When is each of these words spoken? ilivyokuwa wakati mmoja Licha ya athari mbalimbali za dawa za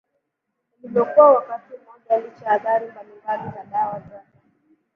ilivyokuwa 0.79 1.31
wakati 1.31 1.73
mmoja 1.77 2.27
Licha 2.27 2.45
ya 2.45 2.51
athari 2.51 2.91
mbalimbali 2.91 3.43
za 3.55 3.63
dawa 3.63 3.99
za 3.99 4.21